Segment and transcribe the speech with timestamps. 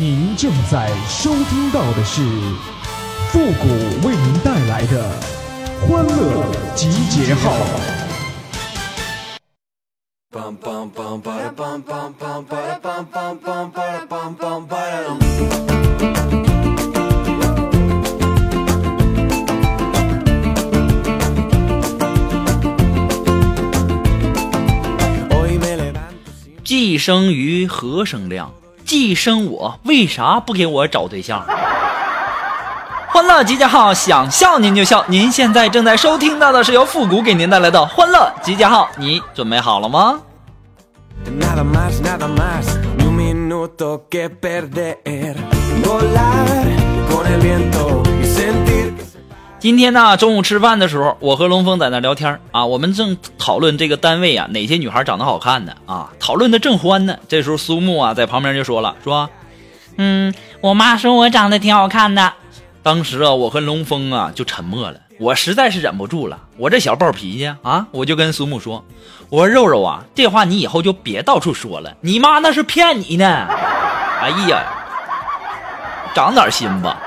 [0.00, 2.20] 您正在收听到的是
[3.28, 3.68] 复古
[4.08, 5.08] 为您带来的
[5.86, 6.44] 欢乐
[6.74, 7.54] 集结号。
[26.64, 28.52] 既生瑜，何生亮？
[28.94, 31.44] 一生我，为啥不给我找对象？
[33.08, 35.04] 欢乐集结号，想笑您就笑。
[35.08, 40.20] 您现在正在收听到的是由复古给您带来的欢乐集结号，你准备好了吗？
[49.64, 57.16] 今天呢，中午吃饭的时候，我和龙峰在那聊天啊，我们正讨论这个单位啊哪些女孩长得好看呢啊，讨论的正欢呢。
[57.28, 59.30] 这时候苏木啊在旁边就说了，说，
[59.96, 62.30] 嗯，我妈说我长得挺好看的。
[62.82, 68.84] 当时啊，我和龙峰啊就沉默了，我实在是忍不住了，我这小暴脾气啊，我就跟苏木说，
[69.30, 73.24] 我说肉肉啊，这话你以后就别到处说了，你妈那是骗你呢。
[74.20, 74.62] 哎呀，
[76.14, 76.98] 长点心吧。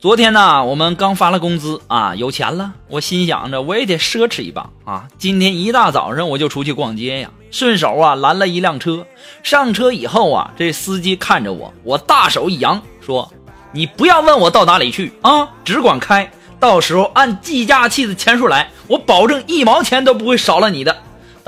[0.00, 2.72] 昨天呢，我们刚发了工资啊，有钱了。
[2.88, 5.06] 我心想着，我也得奢侈一把啊。
[5.16, 9.06] 今天一大早上我就出去逛街呀，顺手啊拦了一辆车。
[9.44, 13.32] 上车以后啊，这司机看着我，我大手一扬，说
[13.70, 16.28] ：“你不要问我到哪里去啊，只管开。
[16.58, 20.96] 到时候按计价器的钱数来，我保证一毛钱都不会少了你的。”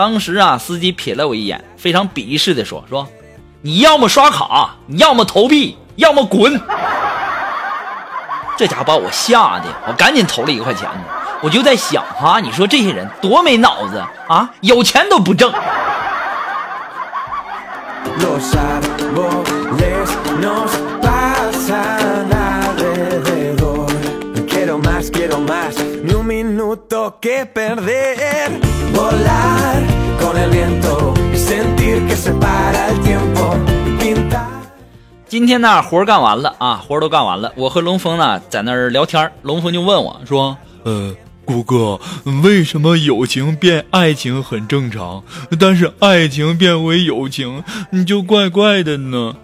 [0.01, 3.07] 当时啊，司机瞥了我一眼，非常鄙视的说：“说，
[3.61, 6.59] 你要么刷卡，你要么投币，要么滚。”
[8.57, 10.89] 这家伙把我吓的，我赶紧投了一块钱。
[11.43, 15.53] 我就在想哈，你说这些人多没脑子啊，有钱都不挣。
[35.27, 37.53] 今天呢，活干完了啊，活都干完了。
[37.57, 41.13] 我和龙峰呢在那儿聊天，龙峰就问我说：“呃，
[41.45, 41.99] 谷哥，
[42.45, 45.25] 为什么友情变爱情很正常，
[45.59, 49.35] 但是爱情变为友情你就怪怪的呢？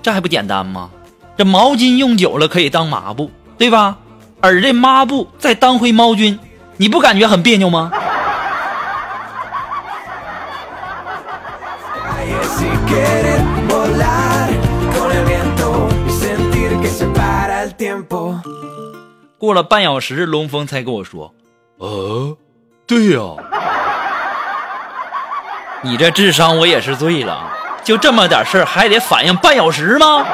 [0.00, 0.88] 这还不简单吗？
[1.36, 3.98] 这毛巾用久了可以当抹布，对吧？
[4.40, 6.38] 而这抹布再当回猫君，
[6.76, 7.90] 你不感觉很别扭吗？”
[19.38, 21.32] 过了半小时，龙峰才跟我说
[21.78, 22.36] ：“呃，
[22.86, 23.20] 对呀，
[25.82, 27.48] 你这智商我也是醉了，
[27.84, 30.26] 就这么点事儿还得反应半小时吗？”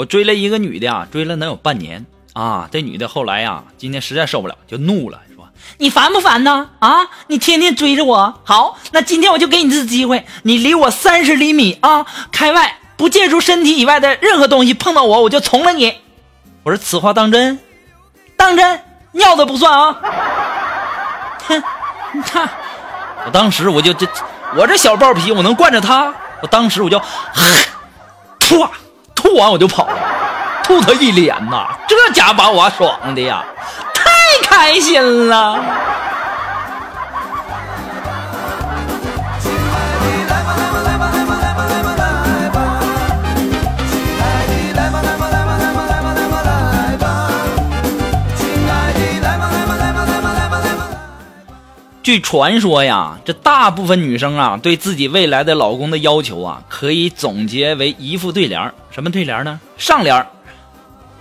[0.00, 2.66] 我追了一个女的啊，追了能有半年啊。
[2.72, 5.46] 这女的后来呀，今天实在受不了，就怒了，说
[5.76, 6.70] ：“你烦不烦呢？
[6.78, 15.94] 啊，你天天追着我，好，那今天我就给你这次机会，你离我三十厘米啊，开外，不借助身体以外的任何东西碰到我，我就从了你。”
[16.64, 17.58] 我说：“此话当真？
[18.38, 18.80] 当真？
[19.12, 20.00] 尿的不算啊！”
[21.46, 21.62] 哼，
[22.14, 22.48] 你看，
[23.26, 24.06] 我当时我就这，
[24.56, 26.14] 我这小暴脾气，我能惯着他？
[26.40, 26.98] 我当时我就，
[28.40, 28.66] 唰。
[29.20, 29.96] 吐完我就跑了，
[30.64, 31.66] 吐他一脸呐！
[31.86, 33.44] 这家把我爽的呀，
[33.94, 35.58] 太开心了。
[52.02, 59.60] 据传说呀，这大部分女生啊，对自己未来的老公的要求啊，可以总结为一副对联什么对联呢？
[59.76, 60.26] 上联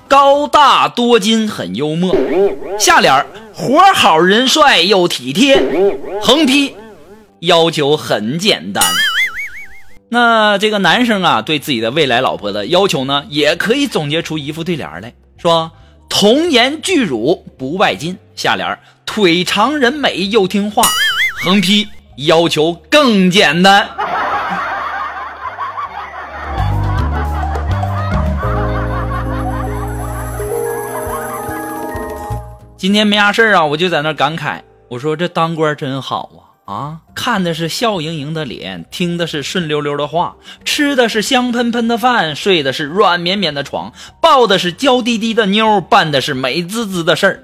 [0.08, 2.16] 高大多金很幽默；
[2.80, 5.58] 下联活好人帅又体贴；
[6.22, 6.74] 横批
[7.42, 8.84] 要求很简单。
[10.08, 15.72] 那这个男生啊，对自己的未来老婆的要求呢，也可以总结出一副对联来说：
[16.10, 18.18] 童颜巨乳不拜金。
[18.36, 20.84] 下联腿长人美又听话，
[21.44, 23.88] 横批要求更简单。
[32.78, 36.98] 今天没啥事啊，我就在那感慨，我说这当官真好啊啊！
[37.16, 47.44] 看的是笑盈盈的脸，听的是顺溜溜的话，吃的是香喷喷的饭，睡的是软绵绵的床，抱的是娇滴滴的妞，办的是美滋滋的事儿。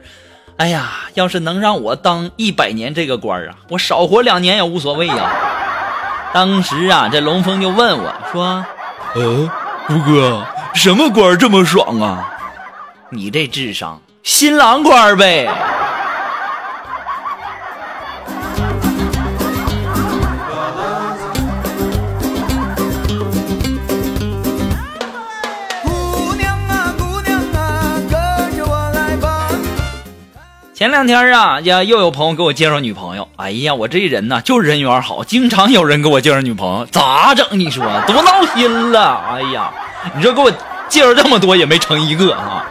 [0.57, 5.33] 哎呀，要是能让我当一百年这个官啊，我少活两年也无所谓呀。
[6.31, 8.63] 当时啊，这龙峰就问我说
[9.15, 9.49] ：“呃，
[9.89, 10.45] 吴哥，
[10.75, 12.31] 什么官这么爽啊？
[13.09, 15.49] 你这智商，新郎官呗。”
[30.75, 33.25] 前两天啊，呀，又有朋友给我介绍女朋友。
[33.37, 37.47] 哎呀，我这人呢，就人缘好，经常有人给我介绍女朋友，咋整？
[37.57, 39.23] 你说多闹心了！
[39.25, 39.71] 哎呀，
[40.17, 40.51] 你说给我
[40.89, 42.65] 介绍这么多也没成一个啊！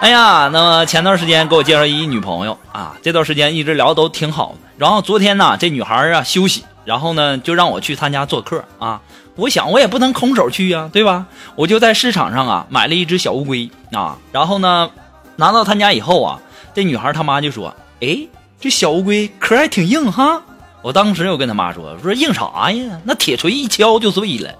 [0.00, 4.68] 哎呀，那么前段时间给我介绍一女朋友啊，这段时间一直聊都挺好的。
[4.76, 9.00] 然后昨天呢，这女孩啊休息，然后呢就让我去她家做客啊。
[9.36, 11.26] 我想我也不能空手去呀，对吧？
[11.54, 14.90] 我就在市场上啊买了一只小乌龟啊，然后呢
[15.36, 16.40] 拿到她家以后啊。
[16.74, 18.28] 这女孩他妈就说：“哎，
[18.60, 20.42] 这小乌龟壳还挺硬哈。”
[20.82, 23.00] 我当时又跟他妈说：“说硬啥呀？
[23.04, 24.50] 那铁锤一敲就碎了。”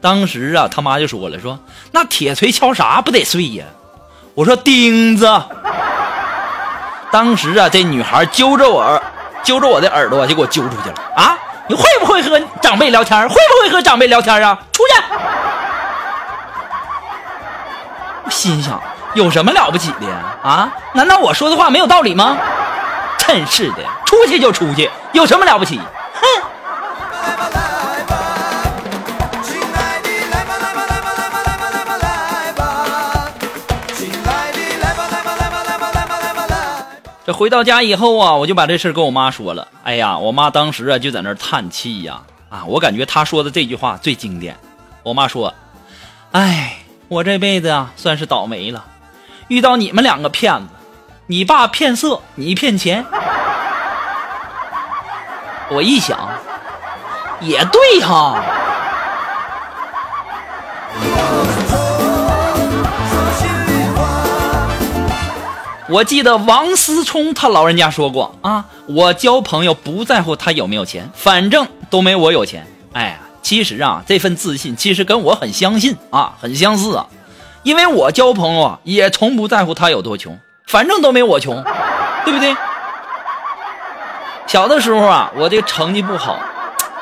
[0.00, 1.58] 当时啊，他妈就说了：“说
[1.90, 3.64] 那铁锤敲啥不得碎呀？”
[4.34, 5.26] 我说：“钉子。”
[7.10, 9.02] 当时啊，这女孩揪着我，
[9.42, 10.94] 揪着我的耳朵就给我揪出去了。
[11.16, 11.38] 啊，
[11.68, 13.20] 你会不会和长辈聊天？
[13.28, 14.58] 会不会和长辈聊天啊？
[14.72, 15.02] 出去！
[18.44, 18.78] 心想。
[19.14, 20.06] 有什么了不起的
[20.42, 20.70] 啊？
[20.92, 22.36] 难道我说的话没有道理吗？
[23.16, 25.78] 真是的，出去就出去，有什么了不起？
[25.78, 26.42] 哼！
[37.26, 39.66] 这回到家以后啊，我就把这事跟我妈说了。
[39.84, 42.20] 哎呀，我妈当时啊就在那叹气呀。
[42.50, 44.54] 啊，我感觉她说的这句话最经典。
[45.02, 45.54] 我妈说
[46.32, 46.76] ：“哎，
[47.08, 48.84] 我这辈子啊算是倒霉了。”
[49.48, 50.68] 遇到你们两个骗子，
[51.26, 53.04] 你爸骗色，你骗钱。
[55.70, 56.18] 我一想，
[57.40, 58.42] 也对哈。
[65.86, 72.66] 我记得王思聪他老人家说过啊，我交朋友不在乎他有没有钱，反正都没我有钱。
[72.94, 77.06] 哎，其实啊，这份自信其实跟我很相信啊，很相似啊。
[77.62, 81.62] 因为我交朋友啊，也从不在乎他有多穷，反正都没我穷，
[82.24, 82.56] 对不对？
[84.46, 86.38] 小的时候啊，我这个成绩不好，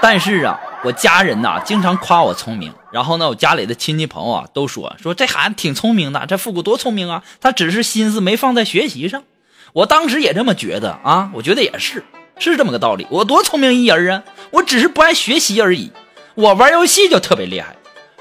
[0.01, 9.23] 但是啊，我家人呐经常夸我聪明，然后呢，我家里的亲戚朋友啊都说说这孩子挺聪明的，这复古多聪明啊，他只是心思没放在学习上。
[9.73, 12.05] 我当时也这么觉得啊，我觉得也是，
[12.39, 13.07] 是这么个道理。
[13.11, 15.93] 我多聪明一人啊，我只是不爱学习而已，
[16.35, 17.75] 我玩游戏就特别厉害。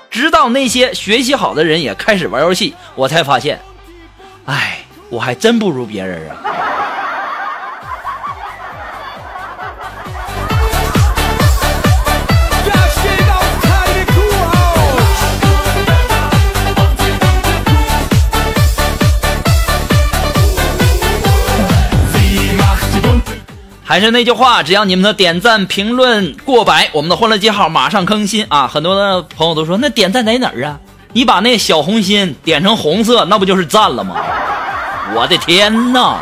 [0.09, 3.59] 直到那些学习好的人也开始玩游戏，我才发现，
[4.45, 4.79] 哎，
[5.09, 6.35] 我还真不如别人啊。
[23.91, 28.65] 还是那句话，只要你们的点赞评论过百，我们的欢乐记号马上更新啊！
[28.65, 30.79] 很多的朋友都说，那点赞在哪儿啊？
[31.11, 34.15] 你把那小红心点成红色，那不就是赞了吗？
[35.13, 36.21] 我的天哪！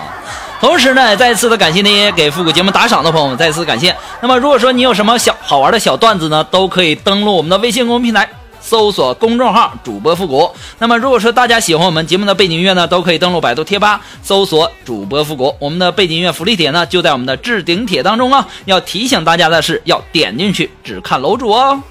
[0.60, 3.96] 同时呢，再次的感谢那些给复古节目打赏的朋友们，再次感谢。
[4.20, 8.28] 那么，如果说你有什么小好玩的小段子呢，都可以登录我们的微信公众平台。
[8.70, 10.48] 搜索公众号主播复古。
[10.78, 15.56] 那么，如果说大家喜欢我们节目的背景音乐呢，都可以登录百度贴吧搜索主播复古。
[15.58, 18.48] 我们的背景音乐福利帖呢，就在我们的置顶帖当中啊。
[18.66, 21.82] 要提醒大家的是，要点进去只看楼主哦。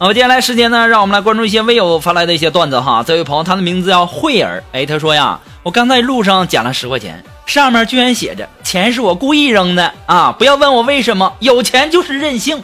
[0.00, 3.02] 好，接下来时间呢，让我们来关注一些微友发来的一些段子哈。
[3.04, 12.62] 这位朋友，他的名字叫慧儿，哎，他说呀，我刚在路上捡了十块钱，上面居然写着“钱是我故意扔的啊，不要问我为什么，有钱就是任性”。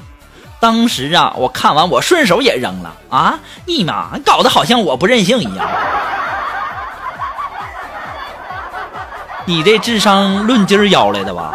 [0.60, 3.34] 当时啊，我看完我顺手也扔了啊，
[3.66, 5.66] 你妈，搞得好像我不任性一样。
[9.44, 11.52] 你这智商论斤儿要来的吧？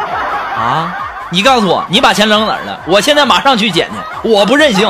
[0.58, 0.94] 啊，
[1.30, 2.78] 你告诉我，你把钱扔哪儿了？
[2.86, 4.86] 我现在马上去捡去，我不任性。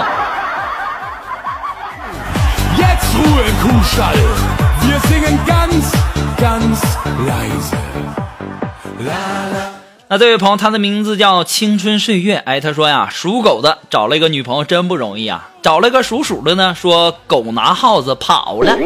[10.09, 12.37] 那这位朋友，他的名字叫青春岁月。
[12.45, 15.49] 哎，他说呀，属狗的找了一个女朋友真不容易啊。
[15.63, 18.77] 找了个属鼠的呢，说狗拿耗子跑了；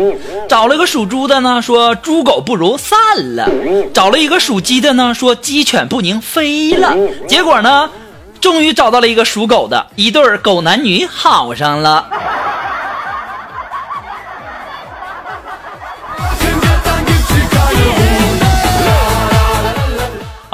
[0.49, 2.99] 找了个属猪的呢，说猪狗不如散
[3.35, 3.47] 了；
[3.93, 6.95] 找了一个属鸡的呢，说鸡犬不宁飞了。
[7.27, 7.89] 结果呢，
[8.41, 12.07] 终于找到了一个属狗的，一对狗男女好上了。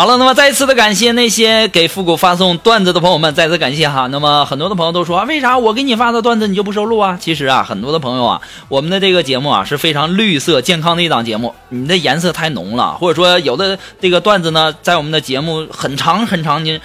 [0.00, 4.06] 好了，那么再一次的感谢那些给复古发送段子的朋友们，再次感谢哈。
[4.06, 7.18] 那么很多的朋友都说，为啥我给你发的段子你就不收录啊？
[7.20, 8.40] 其实啊，很多的朋友啊，
[8.70, 16.80] 我们的这个节目啊是非常绿色健康的一档节目，你的颜色太浓了，或者说有的这个段子呢，在我们的节目很长很长的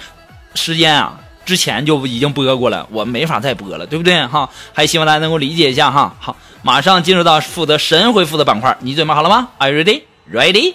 [0.54, 4.46] 时间啊之前就已经播过了，我没法再播了，对不对哈？
[4.74, 6.14] 还希望大家能够理解一下哈。
[6.20, 10.02] 好，马上进入到负责神回复的板块，你准备好了吗？Are you ready?
[10.30, 10.74] Ready?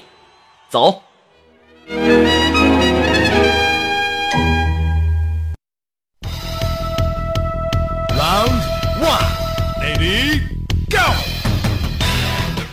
[0.72, 1.04] 走。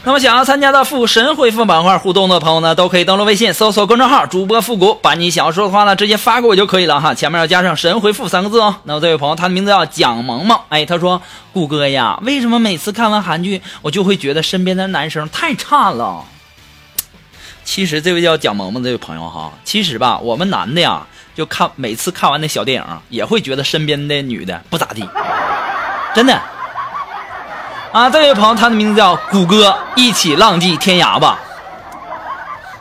[0.09, 8.75] 那么想要参加到复神回复板块互动的朋友呢，都可以登录微信搜索公众号“主播复古”，把你想要说的话呢直接发给我就可以了哈，前面要加上“神回复”三个字哦。
[8.85, 11.21] 那么这位朋友，他的名字叫蒋萌萌， 哎，他说
[11.53, 16.25] ：“顾哥呀，为什么每次看完韩剧，我就会觉得身边的男生太差了？”
[17.63, 25.07] 其实这位叫蒋萌萌这位朋友哈，其实吧，我们男的呀，就看每次看完那小电影，也会觉得身边的女的不咋地，
[26.15, 26.41] 真的。
[27.91, 31.39] 啊，这位朋友，他的名字叫谷歌，一起浪迹天涯吧。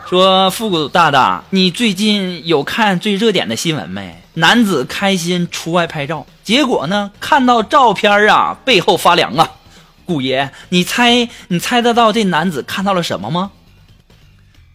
[0.09, 4.21] 说复古大大，你最近有看最热点的新闻没？
[4.33, 9.49] 男子开心出外拍照，结果呢，看到照片啊，背后发凉啊。
[10.05, 13.51] 谷爷，你猜你猜得到这男子看到了什么吗？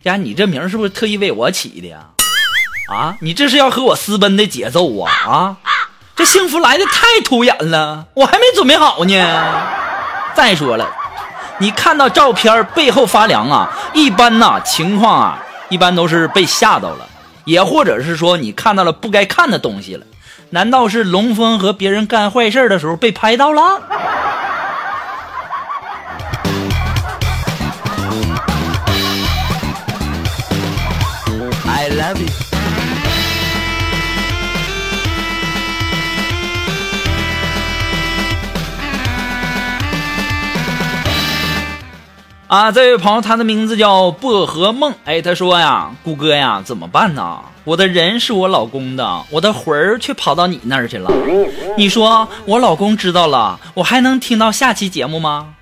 [0.04, 2.06] 呀，你这名是不是特意为我起的呀？
[2.90, 5.56] 啊，你这是要和我私奔的节奏啊啊！
[6.16, 9.71] 这幸福来的太突然了，我还没准备好呢。
[10.34, 10.88] 再说了，
[11.58, 17.06] 你看到照片背后发凉啊，一般呐情况啊，一般都是被吓到了，
[17.44, 20.06] 也或者是说你看到了不该看的东西了。
[20.50, 23.80] 难道是龙峰和别人干坏事的时候被拍到了
[31.66, 32.51] ？I love you.
[42.52, 44.92] 啊，这位朋友，他的名字叫薄荷梦。
[45.06, 47.38] 哎，他说呀，谷歌呀，怎么办呢？
[47.64, 51.10] 我的人是我老公的，我的魂儿却跑到你那儿去了。
[51.78, 55.54] 你说我老公知道了，我还能听到下期节目吗？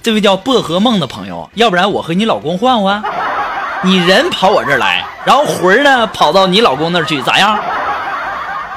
[0.00, 3.02] 这位叫薄荷梦的朋友，要不然我和你老公换换，
[3.82, 7.58] 你人跑我这儿来，然后魂儿呢跑到你老公那儿去，咋样？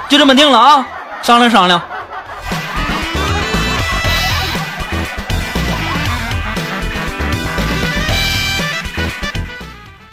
[0.10, 0.88] 就这么定了啊，
[1.22, 1.80] 商量商量。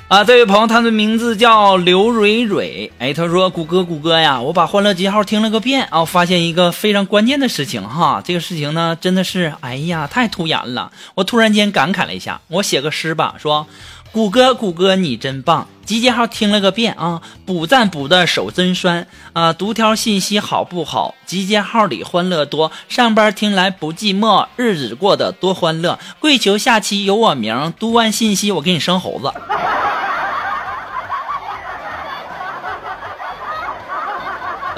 [0.08, 2.90] 啊，这位朋友，他的名字叫刘蕊蕊。
[2.98, 8.22] 哎，他说：“谷歌，谷歌呀，我把《欢乐集号》听了个遍啊，发现一个非常关键的事情哈。
[8.24, 10.90] 这个事情呢，真的是，哎呀，太突然了。
[11.14, 13.66] 我突然间感慨了一下，我写个诗吧，说：
[14.10, 15.68] 谷歌，谷歌，你真棒！
[15.84, 21.16] 集结号听了个遍啊，补赞补的手真酸啊，读条信息好不好？
[21.26, 25.98] 集结号里欢乐多，上班听来不寂寞，日子过得多欢乐。
[26.18, 29.30] 跪求下期有我名，读完信息我给你生猴子。”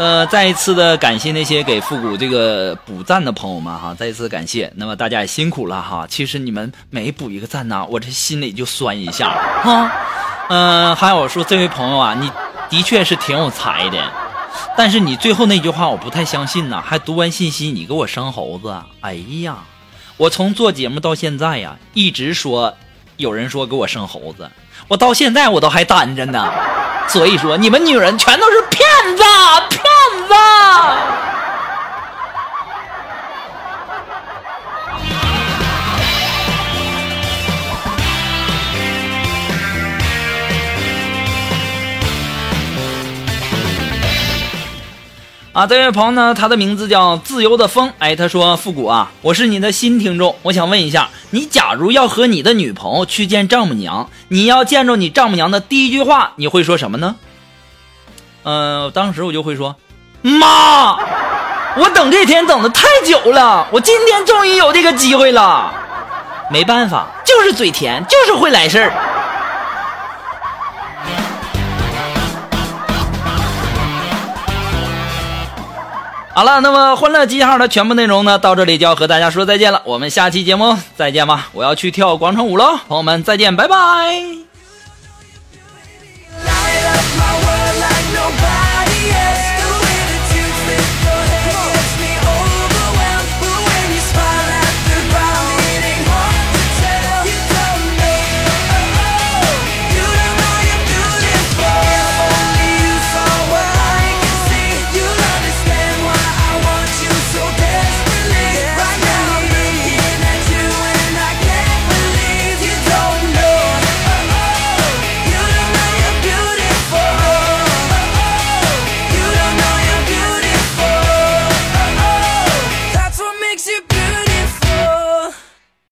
[0.01, 4.73] 呃，再一次的感谢那些给复古这个补赞的朋友们哈，再一次感谢。
[4.75, 9.29] 那么大家也辛苦了哈，其实你们每补一个赞呢，我这心里就酸一下
[9.63, 9.93] 哈。
[10.49, 12.33] 嗯、还有说这位朋友啊，你
[12.71, 14.11] 的确是挺有才的，
[14.75, 19.59] 但是你最后那句话我不太相信呐，还读完信息你给我生猴子，哎呀，
[20.17, 22.75] 我从做节目到现在呀，一直说
[23.19, 24.51] 有人说给我生猴子，
[24.89, 26.51] 我到现在我都还单着呢。
[27.09, 29.25] 所以说，你们女人全都是骗子，
[30.71, 31.21] 骗子。
[45.53, 47.93] 啊，这位朋友呢，他的名字叫自由的风。
[47.99, 57.17] 哎，他说：“复古啊，我是你的新听众，我想问一下，你假如要和你的女朋友去见丈母娘，你要见着你丈母娘的第一句话，你会说什么呢？”
[58.45, 59.75] 嗯、当时我就会说
[60.23, 60.99] ：“妈，
[61.77, 65.73] 我等这天等的太久了，我今天终于有这个机会了。”
[66.51, 68.93] 没办法，就是嘴甜，就是会来事儿。
[76.33, 79.81] 好了，那么欢乐集结号的全部内容呢，到这里就要和大家说再见了。
[79.85, 81.49] 我们下期节目再见吧！
[81.53, 84.40] 我要去跳广场舞喽，朋友们再见，拜拜。